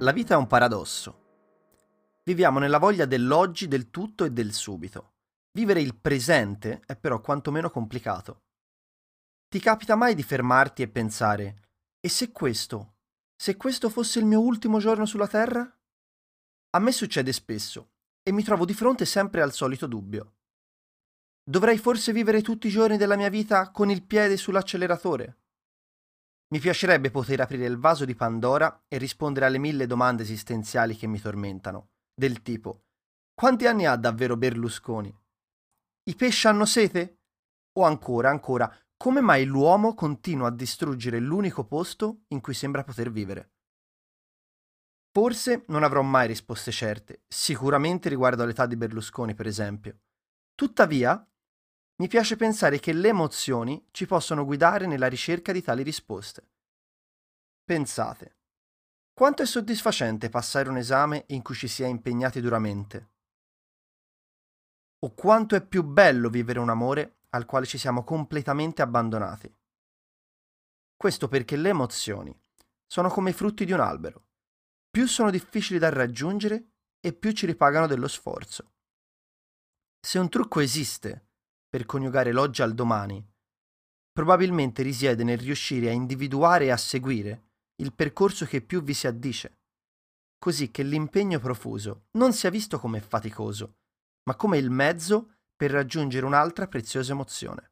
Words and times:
La 0.00 0.12
vita 0.12 0.32
è 0.32 0.36
un 0.38 0.46
paradosso. 0.46 1.18
Viviamo 2.24 2.58
nella 2.58 2.78
voglia 2.78 3.04
dell'oggi, 3.04 3.68
del 3.68 3.90
tutto 3.90 4.24
e 4.24 4.30
del 4.30 4.54
subito. 4.54 5.12
Vivere 5.52 5.82
il 5.82 5.94
presente 5.94 6.80
è 6.86 6.96
però 6.96 7.20
quantomeno 7.20 7.68
complicato. 7.68 8.44
Ti 9.46 9.60
capita 9.60 9.96
mai 9.96 10.14
di 10.14 10.22
fermarti 10.22 10.80
e 10.80 10.88
pensare, 10.88 11.56
e 12.00 12.08
se 12.08 12.32
questo, 12.32 12.94
se 13.36 13.58
questo 13.58 13.90
fosse 13.90 14.20
il 14.20 14.24
mio 14.24 14.40
ultimo 14.40 14.78
giorno 14.78 15.04
sulla 15.04 15.28
Terra? 15.28 15.70
A 16.70 16.78
me 16.78 16.92
succede 16.92 17.34
spesso 17.34 17.90
e 18.22 18.32
mi 18.32 18.42
trovo 18.42 18.64
di 18.64 18.72
fronte 18.72 19.04
sempre 19.04 19.42
al 19.42 19.52
solito 19.52 19.86
dubbio. 19.86 20.36
Dovrei 21.44 21.76
forse 21.76 22.14
vivere 22.14 22.40
tutti 22.40 22.68
i 22.68 22.70
giorni 22.70 22.96
della 22.96 23.16
mia 23.16 23.28
vita 23.28 23.70
con 23.70 23.90
il 23.90 24.02
piede 24.02 24.38
sull'acceleratore? 24.38 25.39
Mi 26.52 26.58
piacerebbe 26.58 27.10
poter 27.10 27.40
aprire 27.40 27.66
il 27.66 27.78
vaso 27.78 28.04
di 28.04 28.16
Pandora 28.16 28.84
e 28.88 28.98
rispondere 28.98 29.46
alle 29.46 29.58
mille 29.58 29.86
domande 29.86 30.24
esistenziali 30.24 30.96
che 30.96 31.06
mi 31.06 31.20
tormentano, 31.20 31.90
del 32.12 32.42
tipo 32.42 32.86
quanti 33.40 33.66
anni 33.66 33.86
ha 33.86 33.96
davvero 33.96 34.36
Berlusconi? 34.36 35.16
I 36.10 36.14
pesci 36.14 36.46
hanno 36.46 36.66
sete? 36.66 37.20
O 37.78 37.84
ancora, 37.84 38.28
ancora, 38.28 38.70
come 38.96 39.22
mai 39.22 39.46
l'uomo 39.46 39.94
continua 39.94 40.48
a 40.48 40.52
distruggere 40.52 41.20
l'unico 41.20 41.64
posto 41.64 42.24
in 42.28 42.40
cui 42.40 42.52
sembra 42.52 42.84
poter 42.84 43.10
vivere? 43.10 43.52
Forse 45.10 45.64
non 45.68 45.84
avrò 45.84 46.02
mai 46.02 46.26
risposte 46.26 46.70
certe, 46.70 47.22
sicuramente 47.28 48.10
riguardo 48.10 48.42
all'età 48.42 48.66
di 48.66 48.76
Berlusconi, 48.76 49.34
per 49.34 49.46
esempio. 49.46 50.00
Tuttavia, 50.54 51.26
mi 52.00 52.08
piace 52.08 52.36
pensare 52.36 52.80
che 52.80 52.94
le 52.94 53.08
emozioni 53.08 53.88
ci 53.90 54.06
possono 54.06 54.46
guidare 54.46 54.86
nella 54.86 55.06
ricerca 55.06 55.52
di 55.52 55.60
tali 55.60 55.82
risposte. 55.82 56.48
Pensate, 57.62 58.38
quanto 59.12 59.42
è 59.42 59.46
soddisfacente 59.46 60.30
passare 60.30 60.70
un 60.70 60.78
esame 60.78 61.24
in 61.28 61.42
cui 61.42 61.54
ci 61.54 61.68
si 61.68 61.82
è 61.82 61.86
impegnati 61.86 62.40
duramente? 62.40 63.10
O 65.00 65.12
quanto 65.12 65.54
è 65.56 65.62
più 65.62 65.82
bello 65.82 66.30
vivere 66.30 66.58
un 66.58 66.70
amore 66.70 67.18
al 67.30 67.44
quale 67.44 67.66
ci 67.66 67.76
siamo 67.76 68.02
completamente 68.02 68.80
abbandonati? 68.80 69.54
Questo 70.96 71.28
perché 71.28 71.56
le 71.56 71.68
emozioni 71.68 72.34
sono 72.86 73.10
come 73.10 73.30
i 73.30 73.34
frutti 73.34 73.66
di 73.66 73.72
un 73.72 73.80
albero. 73.80 74.24
Più 74.90 75.06
sono 75.06 75.30
difficili 75.30 75.78
da 75.78 75.90
raggiungere 75.90 76.70
e 76.98 77.12
più 77.12 77.32
ci 77.32 77.44
ripagano 77.44 77.86
dello 77.86 78.08
sforzo. 78.08 78.72
Se 80.00 80.18
un 80.18 80.30
trucco 80.30 80.60
esiste 80.60 81.28
per 81.70 81.86
coniugare 81.86 82.32
l'oggi 82.32 82.62
al 82.62 82.74
domani, 82.74 83.24
probabilmente 84.12 84.82
risiede 84.82 85.22
nel 85.22 85.38
riuscire 85.38 85.88
a 85.88 85.92
individuare 85.92 86.64
e 86.66 86.70
a 86.70 86.76
seguire 86.76 87.44
il 87.76 87.94
percorso 87.94 88.44
che 88.44 88.60
più 88.60 88.82
vi 88.82 88.92
si 88.92 89.06
addice, 89.06 89.60
così 90.36 90.70
che 90.72 90.82
l'impegno 90.82 91.38
profuso 91.38 92.08
non 92.18 92.32
sia 92.32 92.50
visto 92.50 92.78
come 92.80 93.00
faticoso, 93.00 93.76
ma 94.24 94.34
come 94.34 94.58
il 94.58 94.68
mezzo 94.68 95.36
per 95.54 95.70
raggiungere 95.70 96.26
un'altra 96.26 96.66
preziosa 96.66 97.12
emozione. 97.12 97.69